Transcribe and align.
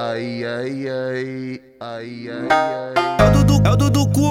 Ai, 0.00 0.44
ai, 0.44 0.88
ai, 0.88 1.60
ai, 1.80 2.30
ai, 2.30 2.48
ai. 2.48 3.66
É 3.66 3.72
o 3.72 3.80
é 3.90 4.06
Cooper. 4.12 4.27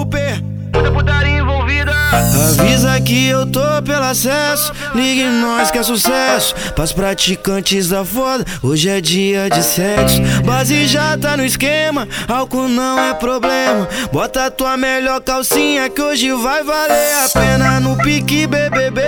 Avisa 2.58 3.00
que 3.00 3.28
eu 3.28 3.46
tô 3.46 3.60
pelo 3.84 4.02
acesso. 4.02 4.72
Ligue 4.92 5.24
nós 5.24 5.70
que 5.70 5.78
é 5.78 5.82
sucesso. 5.82 6.54
Pras 6.74 6.92
praticantes 6.92 7.88
da 7.88 8.04
foda, 8.04 8.44
hoje 8.60 8.88
é 8.88 9.00
dia 9.00 9.48
de 9.48 9.62
sexo. 9.62 10.20
Base 10.44 10.88
já 10.88 11.16
tá 11.16 11.36
no 11.36 11.44
esquema, 11.44 12.08
álcool 12.26 12.68
não 12.68 12.98
é 12.98 13.14
problema. 13.14 13.88
Bota 14.12 14.50
tua 14.50 14.76
melhor 14.76 15.20
calcinha 15.20 15.88
que 15.88 16.02
hoje 16.02 16.32
vai 16.32 16.64
valer 16.64 17.14
a 17.24 17.28
pena 17.28 17.78
no 17.78 17.96
pique 17.96 18.48
BBB. 18.48 19.02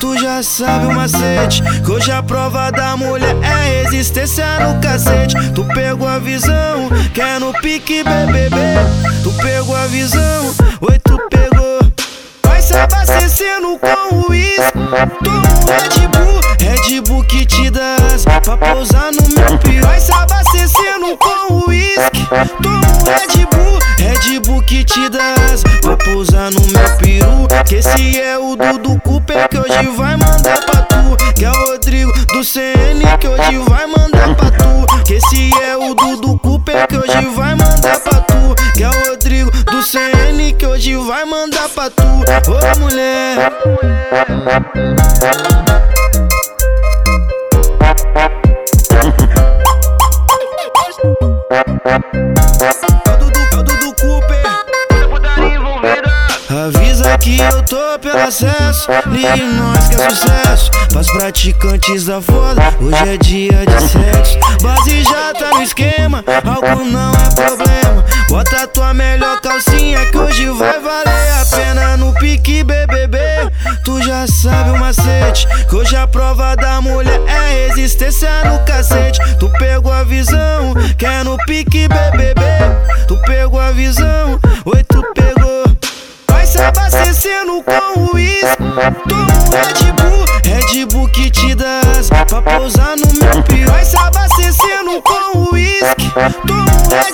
Tu 0.00 0.18
já 0.18 0.42
sabe 0.42 0.86
o 0.86 0.92
macete, 0.92 1.62
que 1.84 1.90
hoje 1.92 2.10
a 2.10 2.22
prova 2.22 2.72
da 2.72 2.96
mulher 2.96 3.36
é 3.42 3.84
resistência 3.84 4.58
no 4.58 4.80
cacete. 4.80 5.36
Tu 5.54 5.64
pegou 5.66 6.08
a 6.08 6.18
visão, 6.18 6.90
que 7.14 7.20
é 7.20 7.38
no 7.38 7.52
pique 7.60 8.02
BBB. 8.02 8.56
Tu 9.22 9.30
pegou 9.34 9.76
a 9.76 9.86
visão, 9.86 10.54
oi 10.80 10.98
tu 10.98 11.16
pegou. 11.30 11.59
Se 12.70 12.76
abastecendo 12.76 13.80
com 13.80 14.30
uísque. 14.30 14.78
Toma 15.24 15.40
um 15.40 15.66
Red 15.66 16.06
Bull, 16.06 16.40
Red 16.60 17.00
Bull 17.00 17.24
que 17.24 17.44
te 17.44 17.68
dá 17.68 17.96
pra 18.44 18.56
pousar 18.56 19.10
no 19.10 19.28
meu 19.28 19.58
piru. 19.58 19.84
Vai 19.84 19.98
se 19.98 20.12
abastecendo 20.12 21.18
com 21.18 21.68
uísque. 21.68 22.28
Toma 22.62 22.76
um 22.76 23.04
Red 23.06 23.46
Bull, 23.46 23.78
Red 23.98 24.38
Bull 24.46 24.62
que 24.62 24.84
te 24.84 25.08
dá 25.08 25.34
pra 25.80 25.96
pousar 25.96 26.52
no 26.52 26.60
meu 26.60 26.96
peru. 26.98 27.48
Que 27.66 27.74
esse 27.76 28.20
é 28.20 28.38
o 28.38 28.54
Dudu 28.54 29.00
Cooper 29.00 29.48
que 29.48 29.58
hoje 29.58 29.88
vai 29.96 30.16
mandar 30.16 30.64
pra 30.64 30.82
tu. 30.82 31.16
Que 31.34 31.46
é 31.46 31.50
o 31.50 31.70
Rodrigo 31.72 32.12
do 32.26 32.44
CN 32.44 33.02
que 33.18 33.26
hoje 33.26 33.58
vai 33.68 33.88
mandar 33.88 34.32
pra 34.36 34.48
tu. 34.52 35.02
Que 35.04 35.14
esse 35.14 35.50
é 35.60 35.76
o 35.76 35.92
Dudu 35.92 36.38
Cooper 36.38 36.86
que 36.86 36.96
hoje 36.96 37.19
CN 39.82 40.52
que 40.58 40.66
hoje 40.66 40.94
vai 40.96 41.24
mandar 41.24 41.68
pra 41.70 41.88
tu. 41.88 42.02
Ô 42.02 42.78
mulher. 42.80 43.50
Avisa 56.50 57.16
que 57.18 57.38
eu 57.38 57.62
tô 57.62 57.98
pelo 58.00 58.20
acesso. 58.20 58.90
Ligue 59.06 59.42
nós 59.44 59.88
que 59.88 59.94
é 59.94 60.10
sucesso. 60.10 60.70
Pras 60.90 61.10
praticantes 61.10 62.04
da 62.04 62.20
foda, 62.20 62.62
hoje 62.80 63.08
é 63.08 63.16
dia 63.16 63.64
de 63.64 63.80
sexo. 63.80 64.38
Base 64.60 65.02
já 65.04 65.32
tá 65.32 65.56
no 65.56 65.62
esquema, 65.62 66.22
álcool 66.44 66.84
não 66.84 67.12
é 67.12 67.34
problema. 67.34 67.69
Tua 68.72 68.94
melhor 68.94 69.40
calcinha 69.40 70.06
que 70.06 70.16
hoje 70.16 70.48
vai 70.50 70.78
valer 70.78 71.32
a 71.40 71.44
pena 71.56 71.96
no 71.96 72.14
pique 72.14 72.62
BBB. 72.62 73.18
Tu 73.84 74.00
já 74.02 74.26
sabe 74.26 74.70
o 74.70 74.78
macete, 74.78 75.46
que 75.68 75.74
hoje 75.74 75.96
a 75.96 76.06
prova 76.06 76.54
da 76.54 76.80
mulher 76.80 77.20
é 77.26 77.68
resistência 77.68 78.44
no 78.44 78.64
cacete. 78.64 79.20
Tu 79.38 79.48
pegou 79.58 79.92
a 79.92 80.04
visão, 80.04 80.74
que 80.96 81.04
é 81.04 81.24
no 81.24 81.36
pique 81.46 81.88
BBB. 81.88 82.42
Tu 83.08 83.16
pegou 83.18 83.58
a 83.58 83.72
visão, 83.72 84.38
oi 84.64 84.84
tu 84.84 85.02
pegou. 85.14 85.64
Vai 86.28 86.46
se 86.46 86.60
abastecendo 86.60 87.62
com 87.64 88.14
uísque. 88.14 88.56
Toma 89.08 89.32
um 89.32 89.50
Red 89.50 89.92
Bull, 89.92 90.24
Red 90.44 90.86
Bull 90.86 91.08
que 91.08 91.30
te 91.30 91.54
dá 91.54 91.80
asa 91.98 92.24
pra 92.24 92.40
pousar 92.42 92.96
no 92.96 93.06
meu 93.14 93.42
piru. 93.42 93.70
Vai 93.70 93.84
se 93.84 93.96
abastecendo 93.96 95.02
com 95.02 95.50
uísque. 95.52 96.10
Toma 96.46 96.62
um 96.62 96.88
Red 96.88 97.09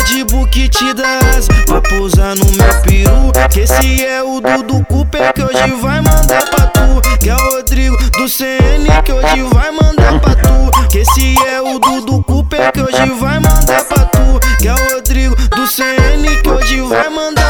Red 0.00 0.24
Bull 0.24 0.46
te 0.48 0.94
dá 0.94 1.18
pra 1.66 1.80
pousar 1.82 2.34
no 2.34 2.46
meu 2.52 2.82
peru. 2.82 3.32
Que 3.50 3.60
esse 3.60 4.04
é 4.04 4.22
o 4.22 4.40
Dudu 4.40 4.84
Cooper 4.86 5.32
que 5.34 5.42
hoje 5.42 5.72
vai 5.80 6.00
mandar 6.00 6.42
pra 6.48 6.66
tu. 6.68 7.18
Que 7.18 7.28
é 7.28 7.34
o 7.36 7.54
Rodrigo 7.56 7.96
do 8.12 8.28
CN 8.28 9.02
que 9.04 9.12
hoje 9.12 9.42
vai 9.52 9.70
mandar 9.70 10.18
pra 10.20 10.34
tu. 10.36 10.88
Que 10.88 10.98
esse 10.98 11.34
é 11.46 11.60
o 11.60 11.78
Dudu 11.78 12.22
Cooper 12.22 12.72
que 12.72 12.80
hoje 12.80 13.10
vai 13.18 13.40
mandar 13.40 13.84
pra 13.84 14.04
tu. 14.06 14.40
Que 14.58 14.68
é 14.68 14.74
o 14.74 14.94
Rodrigo 14.94 15.36
do 15.36 15.66
CN 15.66 16.42
que 16.42 16.48
hoje 16.48 16.80
vai 16.80 17.08
mandar 17.10 17.40